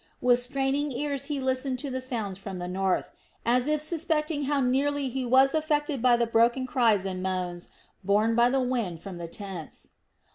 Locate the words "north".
2.67-3.11